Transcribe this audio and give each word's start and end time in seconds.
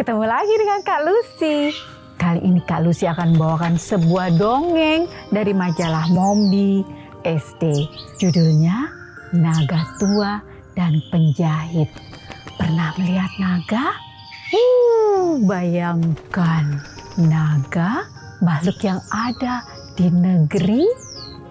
Ketemu 0.00 0.24
lagi 0.24 0.54
dengan 0.56 0.80
Kak 0.80 1.00
Lucy. 1.04 1.76
Kali 2.16 2.40
ini 2.40 2.64
Kak 2.64 2.88
Lucy 2.88 3.04
akan 3.04 3.36
membawakan 3.36 3.76
sebuah 3.76 4.32
dongeng 4.40 5.04
dari 5.28 5.52
majalah 5.52 6.08
Mombi 6.08 6.80
SD. 7.20 7.84
Judulnya 8.16 8.88
Naga 9.36 9.84
Tua 10.00 10.40
dan 10.72 10.96
Penjahit. 11.12 11.92
Pernah 12.56 12.96
melihat 12.96 13.28
naga? 13.36 13.92
Uh, 14.56 15.36
bayangkan 15.44 16.80
naga 17.20 18.08
makhluk 18.40 18.80
yang 18.80 19.04
ada 19.12 19.60
di 20.00 20.08
negeri 20.08 20.88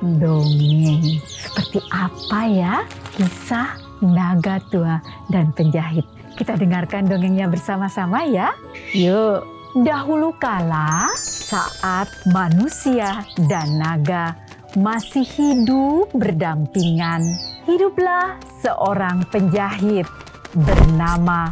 dongeng. 0.01 1.21
Seperti 1.21 1.85
apa 1.93 2.49
ya 2.49 2.81
kisah 3.13 3.77
naga 4.01 4.57
tua 4.73 4.97
dan 5.29 5.53
penjahit? 5.53 6.17
Kita 6.39 6.55
dengarkan 6.55 7.03
dongengnya 7.03 7.51
bersama-sama 7.51 8.23
ya. 8.23 8.55
Yuk, 8.95 9.43
dahulu 9.83 10.31
kala 10.39 11.11
saat 11.19 12.07
manusia 12.31 13.27
dan 13.51 13.75
naga 13.75 14.39
masih 14.79 15.27
hidup 15.27 16.07
berdampingan, 16.15 17.19
hiduplah 17.67 18.39
seorang 18.63 19.27
penjahit 19.27 20.07
bernama 20.55 21.51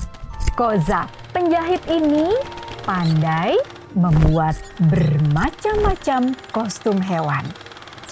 Kozak. 0.55 1.11
Penjahit 1.35 1.83
ini 1.91 2.31
pandai 2.87 3.59
membuat 3.91 4.55
bermacam-macam 4.87 6.33
kostum 6.55 6.97
hewan. 7.03 7.43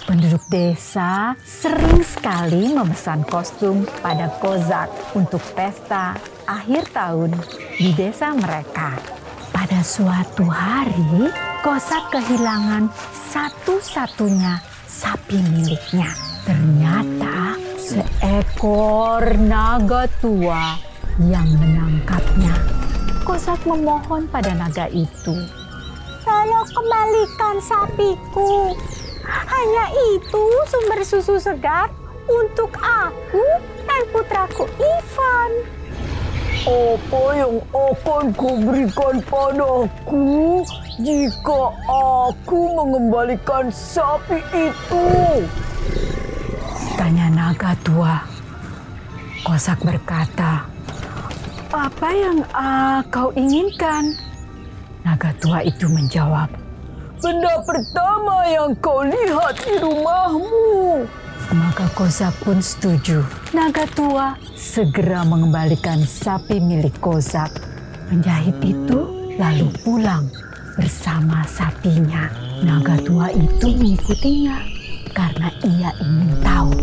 Penduduk 0.06 0.46
desa 0.54 1.34
sering 1.42 2.06
sekali 2.06 2.70
memesan 2.70 3.26
kostum 3.26 3.90
pada 4.06 4.30
Kozak 4.38 4.86
untuk 5.18 5.42
pesta 5.58 6.14
akhir 6.46 6.94
tahun 6.94 7.34
di 7.82 7.90
desa 7.98 8.38
mereka. 8.38 8.94
Pada 9.50 9.82
suatu 9.82 10.46
hari, 10.46 11.34
Kozak 11.66 12.14
kehilangan 12.14 12.94
satu-satunya 13.34 14.62
sapi 14.86 15.42
miliknya. 15.42 16.14
Ternyata 16.46 17.58
seekor 17.82 19.26
naga 19.42 20.06
tua 20.22 20.78
yang 21.18 21.50
menangkapnya. 21.50 22.54
Kozak 23.26 23.66
memohon 23.66 24.30
pada 24.30 24.54
naga 24.54 24.86
itu. 24.94 25.34
Tolong 26.22 26.70
kembalikan 26.70 27.58
sapiku. 27.58 28.78
Hanya 29.26 29.86
itu 30.16 30.44
sumber 30.70 31.02
susu 31.02 31.42
segar 31.42 31.90
untuk 32.30 32.74
aku 32.78 33.46
dan 33.86 34.02
putraku 34.14 34.66
Ivan. 34.78 35.52
Apa 36.66 37.24
yang 37.38 37.62
akan 37.70 38.26
kuberikan 38.34 39.22
padaku 39.30 40.66
jika 40.98 41.62
aku 41.86 42.74
mengembalikan 42.74 43.70
sapi 43.70 44.42
itu? 44.50 45.06
Tanya 46.98 47.30
naga 47.30 47.78
tua. 47.86 48.18
Kosak 49.46 49.86
berkata, 49.86 50.66
apa 51.70 52.10
yang 52.18 52.42
uh, 52.50 53.06
kau 53.14 53.30
inginkan? 53.38 54.10
Naga 55.06 55.30
tua 55.38 55.62
itu 55.62 55.86
menjawab, 55.86 56.50
benda 57.20 57.54
pertama 57.64 58.44
yang 58.48 58.72
kau 58.84 59.04
lihat 59.04 59.56
di 59.64 59.76
rumahmu. 59.80 61.06
Maka 61.56 61.86
Kozak 61.94 62.34
pun 62.42 62.58
setuju. 62.58 63.22
Naga 63.54 63.86
tua 63.94 64.34
segera 64.58 65.22
mengembalikan 65.24 66.02
sapi 66.02 66.58
milik 66.58 66.98
Kozak. 66.98 67.54
Penjahit 68.10 68.58
itu 68.66 69.32
lalu 69.38 69.70
pulang 69.86 70.26
bersama 70.76 71.46
sapinya. 71.46 72.28
Naga 72.66 72.98
tua 73.06 73.30
itu 73.32 73.72
mengikutinya 73.78 74.58
karena 75.16 75.50
ia 75.64 75.90
ingin 76.02 76.32
tahu 76.44 76.74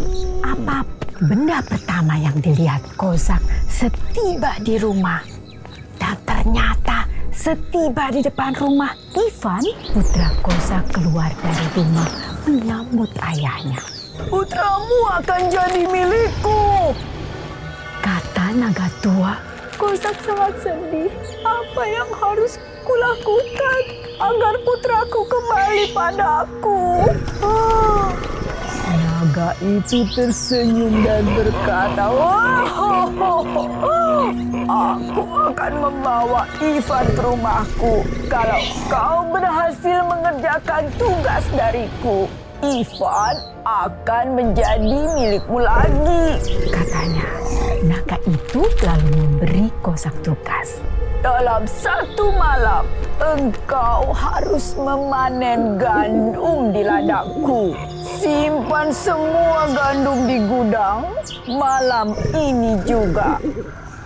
apa 0.47 0.87
benda 1.21 1.59
pertama 1.63 2.15
yang 2.19 2.37
dilihat 2.39 2.83
Kozak 2.95 3.43
setiba 3.67 4.57
di 4.63 4.79
rumah. 4.79 5.21
Dan 5.99 6.19
ternyata 6.27 6.82
Setiba 7.43 8.07
di 8.15 8.23
depan 8.23 8.55
rumah, 8.55 8.95
Ivan, 9.19 9.67
putra 9.91 10.31
Kosa 10.47 10.79
keluar 10.95 11.27
dari 11.43 11.67
rumah 11.75 12.07
menyambut 12.47 13.11
ayahnya. 13.19 13.83
Putramu 14.31 15.11
akan 15.11 15.51
jadi 15.51 15.83
milikku. 15.91 16.95
Kata 17.99 18.55
naga 18.55 18.87
tua, 19.03 19.43
Kosak 19.75 20.23
sangat 20.23 20.55
sedih. 20.63 21.11
Apa 21.43 21.83
yang 21.83 22.07
harus 22.15 22.63
kulakukan 22.87 23.83
agar 24.23 24.55
putraku 24.63 25.27
kembali 25.27 25.85
padaku? 25.91 27.11
Oh. 27.43 28.07
Naga 28.87 29.59
itu 29.59 30.07
tersenyum 30.15 30.95
dan 31.03 31.27
berkata, 31.35 32.07
oh, 32.07 32.71
oh, 32.71 33.11
oh, 33.19 34.02
Aku 34.71 35.23
akan 35.51 35.73
membawa 35.83 36.47
Ivan 36.63 37.07
ke 37.11 37.23
rumahku 37.27 37.95
kalau 38.31 38.63
kau 38.87 39.19
berhasil 39.35 39.99
mengerjakan 40.07 40.87
tugas 40.95 41.45
dariku. 41.59 42.31
Ivan 42.63 43.35
akan 43.67 44.27
menjadi 44.39 44.99
milikmu 45.19 45.59
lagi. 45.59 46.39
Katanya, 46.71 47.27
naga 47.83 48.15
itu 48.31 48.63
lalu 48.87 49.11
memberi 49.19 49.67
kosak 49.83 50.15
tugas. 50.23 50.79
Dalam 51.23 51.67
satu 51.67 52.31
malam, 52.39 52.87
engkau 53.19 54.15
harus 54.15 54.79
memanen 54.79 55.79
gandum 55.79 56.71
di 56.71 56.87
ladangku. 56.87 57.75
Simpan 58.23 58.95
semua 58.95 59.67
gandum 59.75 60.27
di 60.31 60.39
gudang 60.47 61.11
malam 61.51 62.15
ini 62.35 62.79
juga. 62.87 63.43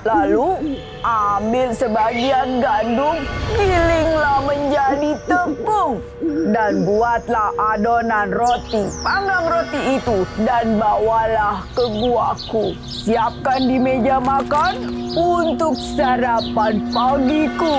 Lalu 0.06 0.78
ambil 1.02 1.74
sebagian 1.74 2.62
gandum, 2.62 3.18
gilinglah 3.58 4.38
menjadi 4.46 5.18
tepung 5.26 5.98
dan 6.54 6.86
buatlah 6.86 7.50
adonan 7.74 8.30
roti. 8.30 8.86
Panggang 9.02 9.50
roti 9.50 9.98
itu 9.98 10.22
dan 10.46 10.78
bawalah 10.78 11.66
ke 11.74 11.90
guaku. 11.90 12.78
Siapkan 12.86 13.66
di 13.66 13.82
meja 13.82 14.22
makan 14.22 14.94
untuk 15.18 15.74
sarapan 15.74 16.78
pagiku. 16.94 17.74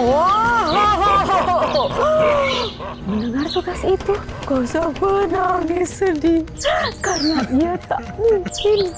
Mendengar 3.08 3.48
tugas 3.56 3.82
itu, 3.88 4.20
Kosa 4.44 4.92
menangis 5.00 6.04
sedih 6.04 6.44
karena 7.00 7.40
ia 7.56 7.80
tak 7.88 8.04
mungkin 8.20 8.92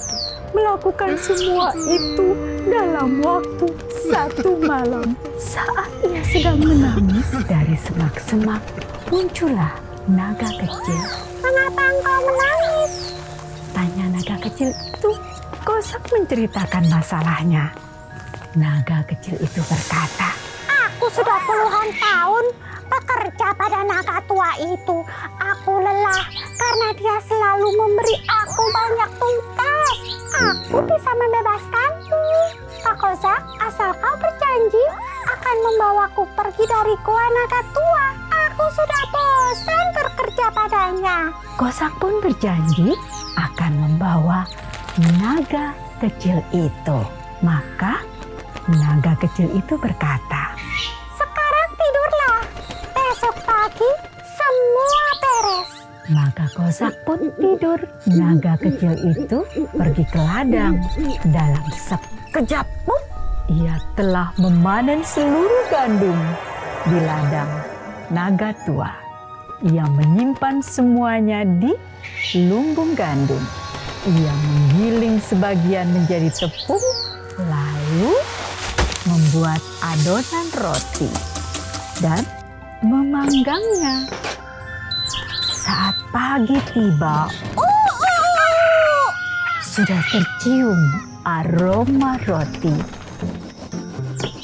melakukan 0.50 1.14
semua 1.18 1.70
itu 1.86 2.28
dalam 2.68 3.22
waktu 3.22 3.66
satu 4.10 4.58
malam. 4.62 5.14
Saat 5.38 5.90
ia 6.04 6.22
sedang 6.26 6.60
menangis 6.60 7.30
dari 7.46 7.76
semak-semak, 7.78 8.62
muncullah 9.08 9.74
naga 10.10 10.50
kecil. 10.58 11.02
Mengapa 11.40 11.82
engkau 11.82 12.18
menangis? 12.26 12.92
Tanya 13.72 14.06
naga 14.12 14.36
kecil 14.50 14.70
itu. 14.70 15.10
Kosak 15.60 16.02
menceritakan 16.08 16.88
masalahnya. 16.88 17.70
Naga 18.56 19.06
kecil 19.06 19.38
itu 19.38 19.60
berkata, 19.68 20.34
Aku 20.88 21.06
sudah 21.12 21.38
puluhan 21.46 21.88
tahun 21.96 22.44
bekerja 22.90 23.48
pada 23.54 23.80
naga 23.86 24.18
tua 24.26 24.50
itu. 24.58 24.96
Aku 25.38 25.72
lelah 25.78 26.24
karena 26.58 26.88
dia 26.98 27.16
selalu 27.24 27.68
memberi 27.78 28.16
aku 28.26 28.62
Kozak 41.60 41.92
pun 42.00 42.24
berjanji 42.24 42.96
akan 43.36 43.72
membawa 43.84 44.48
naga 45.20 45.76
kecil 46.00 46.40
itu. 46.56 46.98
Maka 47.44 48.00
naga 48.72 49.12
kecil 49.20 49.44
itu 49.52 49.76
berkata, 49.76 50.56
Sekarang 51.20 51.68
tidurlah. 51.76 52.40
Besok 52.96 53.36
pagi 53.44 53.92
semua 54.24 55.04
beres. 55.20 55.70
Maka 56.08 56.48
Kozak 56.56 56.96
pun 57.04 57.28
tidur. 57.36 57.76
Naga 58.08 58.56
kecil 58.56 58.96
itu 59.12 59.44
pergi 59.76 60.04
ke 60.08 60.16
ladang. 60.16 60.80
Dalam 61.28 61.64
sekejap 61.76 62.64
pun 62.88 63.02
ia 63.52 63.76
telah 64.00 64.32
memanen 64.40 65.04
seluruh 65.04 65.68
gandum 65.68 66.16
di 66.88 67.04
ladang 67.04 67.52
naga 68.08 68.48
tua. 68.64 69.09
Ia 69.60 69.84
menyimpan 69.84 70.64
semuanya 70.64 71.44
di 71.44 71.76
lumbung 72.48 72.96
gandum. 72.96 73.44
Ia 74.08 74.32
menggiling 74.32 75.20
sebagian 75.20 75.92
menjadi 75.92 76.32
tepung, 76.32 76.80
lalu 77.44 78.16
membuat 79.04 79.60
adonan 79.84 80.48
roti 80.56 81.12
dan 82.00 82.24
memanggangnya. 82.80 84.08
Saat 85.52 85.92
pagi 86.08 86.56
tiba, 86.72 87.28
sudah 89.60 90.00
tercium 90.08 90.80
aroma 91.28 92.16
roti. 92.24 92.72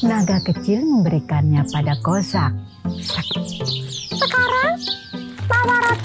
Naga 0.04 0.44
kecil 0.44 0.84
memberikannya 0.84 1.64
pada 1.72 1.96
Kozak. 2.04 2.52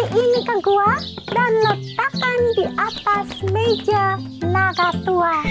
Roti 0.02 0.18
ini 0.18 0.42
ke 0.42 0.56
gua 0.66 0.98
dan 1.30 1.52
letakkan 1.62 2.40
di 2.58 2.66
atas 2.74 3.28
meja 3.54 4.18
naga 4.42 4.90
tua. 5.06 5.46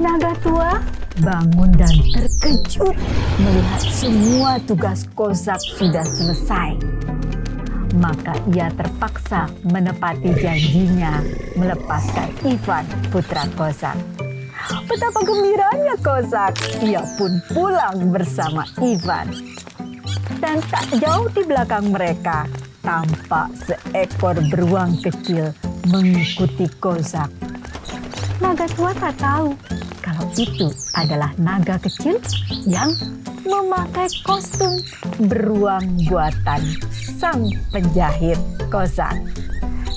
Naga 0.00 0.32
tua 0.40 0.80
bangun 1.20 1.68
dan 1.76 1.92
terkejut 2.16 2.96
melihat 3.36 3.82
semua 3.92 4.56
tugas 4.64 5.04
Kozak 5.12 5.60
sudah 5.76 6.00
selesai. 6.00 6.80
Maka 8.00 8.40
ia 8.56 8.72
terpaksa 8.72 9.52
menepati 9.68 10.32
janjinya 10.40 11.20
melepaskan 11.60 12.32
Ivan 12.48 12.88
putra 13.12 13.44
Kozak. 13.52 14.00
Betapa 14.88 15.20
gembiranya 15.20 15.92
Kozak, 16.00 16.56
ia 16.80 17.04
pun 17.20 17.36
pulang 17.52 18.08
bersama 18.08 18.64
Ivan. 18.80 19.28
Dan 20.38 20.60
tak 20.68 20.86
jauh 21.00 21.28
di 21.32 21.42
belakang 21.46 21.90
mereka, 21.90 22.44
tampak 22.84 23.48
seekor 23.64 24.36
beruang 24.52 24.98
kecil 25.00 25.50
mengikuti 25.88 26.68
Kozak. 26.80 27.32
Naga 28.42 28.68
tua 28.76 28.92
tak 28.92 29.16
tahu 29.16 29.56
kalau 30.04 30.26
itu 30.36 30.68
adalah 30.92 31.32
naga 31.40 31.80
kecil 31.80 32.20
yang 32.68 32.92
memakai 33.48 34.08
kostum 34.24 34.76
beruang 35.30 35.84
buatan 36.08 36.60
sang 36.92 37.48
penjahit 37.72 38.36
Kozak. 38.68 39.16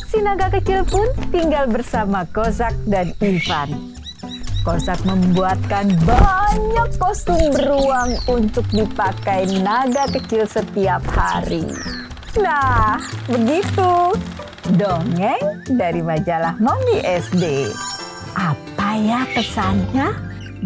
Si 0.08 0.24
naga 0.24 0.48
kecil 0.48 0.88
pun 0.88 1.12
tinggal 1.34 1.68
bersama 1.68 2.24
Kozak 2.31 2.72
dan 2.88 3.12
Ivan. 3.19 3.97
Kozak 4.68 5.00
membuatkan 5.08 5.96
banyak 6.04 6.92
kostum 7.00 7.40
beruang 7.56 8.19
untuk 8.28 8.68
dipakai 8.75 9.48
naga 9.64 10.12
kecil 10.12 10.44
setiap 10.44 11.00
hari. 11.08 11.64
Nah, 12.36 13.00
begitu 13.31 14.12
dongeng 14.75 15.64
dari 15.72 16.04
majalah 16.04 16.60
Mommy 16.60 17.00
SD. 17.00 17.72
Apa 18.36 19.00
ya 19.00 19.24
pesannya? 19.31 20.12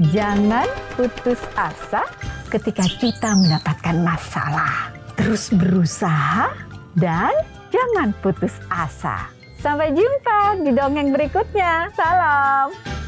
Jangan 0.10 0.66
putus 0.98 1.38
asa 1.54 2.02
ketika 2.50 2.90
kita 2.98 3.38
mendapatkan 3.38 4.02
masalah. 4.02 4.90
Terus 5.14 5.54
berusaha 5.54 6.50
dan 6.98 7.38
jangan 7.70 8.18
putus 8.26 8.58
asa. 8.66 9.30
Sampai 9.62 9.94
jumpa 9.94 10.58
di 10.66 10.74
dongeng 10.74 11.14
berikutnya. 11.14 11.94
Salam. 11.94 13.01